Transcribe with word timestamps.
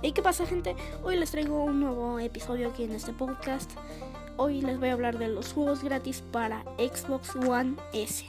¿Y 0.00 0.12
qué 0.12 0.22
pasa 0.22 0.46
gente? 0.46 0.76
Hoy 1.02 1.16
les 1.16 1.32
traigo 1.32 1.64
un 1.64 1.80
nuevo 1.80 2.20
episodio 2.20 2.68
aquí 2.68 2.84
en 2.84 2.92
este 2.92 3.12
podcast. 3.12 3.72
Hoy 4.36 4.60
les 4.60 4.78
voy 4.78 4.90
a 4.90 4.92
hablar 4.92 5.18
de 5.18 5.26
los 5.26 5.52
juegos 5.52 5.82
gratis 5.82 6.22
para 6.30 6.62
Xbox 6.78 7.34
One 7.34 7.74
S. 7.92 8.24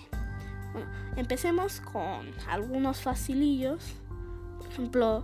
Empecemos 1.15 1.79
con 1.81 2.25
algunos 2.47 3.01
facilillos. 3.01 3.83
Por 4.57 4.67
ejemplo, 4.67 5.23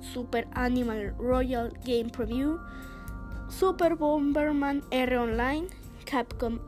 Super 0.00 0.46
Animal 0.52 1.12
Royal 1.18 1.72
Game 1.84 2.10
Preview, 2.10 2.60
Super 3.48 3.96
Bomberman 3.96 4.84
R 4.92 5.18
Online, 5.18 5.66
Capcom 6.04 6.60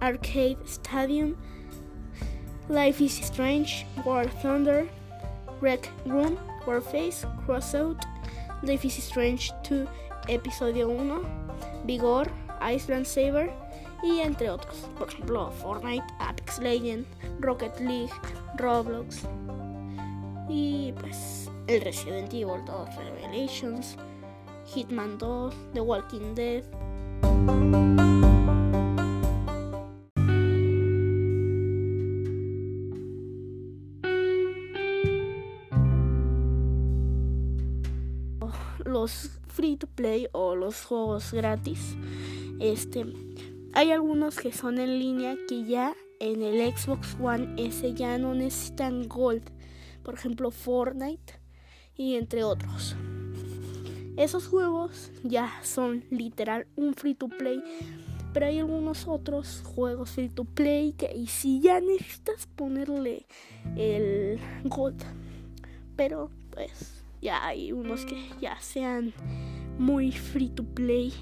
Arcade 0.00 0.56
Stadium, 0.64 1.36
Life 2.70 3.04
is 3.04 3.20
Strange, 3.20 3.86
War 4.06 4.26
Thunder, 4.40 4.88
Rec 5.60 5.90
Room, 6.06 6.38
Warface, 6.66 7.26
Crossout, 7.44 7.98
Life 8.62 8.86
is 8.86 8.98
Strange 8.98 9.52
2, 9.62 9.86
Episodio 10.28 10.88
1, 10.88 11.22
Vigor, 11.86 12.30
Iceland 12.60 13.06
Saber 13.06 13.50
y 14.02 14.20
entre 14.20 14.50
otros. 14.50 14.88
Por 14.98 15.08
ejemplo, 15.08 15.50
Fortnite, 15.50 16.04
Apex 16.18 16.58
Legends, 16.58 17.08
Rocket 17.40 17.78
League, 17.80 18.12
Roblox 18.58 19.22
y 20.48 20.92
pues 21.00 21.50
el 21.68 21.80
Resident 21.80 22.32
Evil 22.34 22.64
2 22.66 22.96
Revelations, 22.96 23.96
Hitman 24.66 25.16
2, 25.18 25.54
The 25.72 25.80
Walking 25.80 26.34
Dead. 26.34 26.64
Los 38.90 39.38
free 39.46 39.76
to 39.76 39.86
play 39.86 40.28
o 40.32 40.56
los 40.56 40.84
juegos 40.84 41.32
gratis. 41.32 41.96
Este, 42.58 43.06
hay 43.72 43.92
algunos 43.92 44.36
que 44.36 44.52
son 44.52 44.78
en 44.78 44.98
línea 44.98 45.36
que 45.48 45.64
ya 45.64 45.94
en 46.18 46.42
el 46.42 46.76
Xbox 46.76 47.16
One 47.20 47.54
S 47.56 47.94
ya 47.94 48.18
no 48.18 48.34
necesitan 48.34 49.08
Gold. 49.08 49.50
Por 50.02 50.14
ejemplo, 50.14 50.50
Fortnite 50.50 51.40
y 51.96 52.16
entre 52.16 52.44
otros. 52.44 52.96
Esos 54.16 54.48
juegos 54.48 55.12
ya 55.22 55.50
son 55.62 56.04
literal 56.10 56.66
un 56.76 56.94
free 56.94 57.14
to 57.14 57.28
play, 57.28 57.62
pero 58.32 58.46
hay 58.46 58.58
algunos 58.58 59.06
otros 59.06 59.62
juegos 59.64 60.10
free 60.10 60.28
to 60.28 60.44
play 60.44 60.92
que 60.92 61.26
si 61.26 61.60
ya 61.60 61.80
necesitas 61.80 62.46
ponerle 62.46 63.26
el 63.76 64.38
gold, 64.64 65.02
pero 65.96 66.30
pues 66.50 67.02
ya 67.20 67.44
hay 67.44 67.72
unos 67.72 68.04
que 68.04 68.30
ya 68.40 68.58
sean 68.60 69.12
muy 69.78 70.12
free 70.12 70.48
to 70.48 70.64
play. 70.64 71.12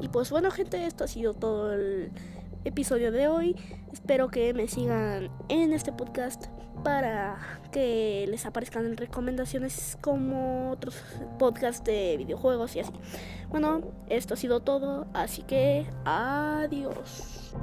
Y 0.00 0.08
pues 0.08 0.30
bueno 0.30 0.50
gente, 0.50 0.86
esto 0.86 1.04
ha 1.04 1.08
sido 1.08 1.34
todo 1.34 1.72
el 1.72 2.12
episodio 2.64 3.12
de 3.12 3.28
hoy. 3.28 3.56
Espero 3.92 4.28
que 4.28 4.52
me 4.54 4.68
sigan 4.68 5.30
en 5.48 5.72
este 5.72 5.92
podcast 5.92 6.46
para 6.82 7.36
que 7.72 8.26
les 8.28 8.46
aparezcan 8.46 8.96
recomendaciones 8.96 9.96
como 10.00 10.70
otros 10.70 10.96
podcasts 11.38 11.84
de 11.84 12.16
videojuegos 12.18 12.76
y 12.76 12.80
así. 12.80 12.92
Bueno, 13.48 13.82
esto 14.08 14.34
ha 14.34 14.36
sido 14.36 14.60
todo, 14.60 15.06
así 15.14 15.42
que 15.42 15.86
adiós. 16.04 17.54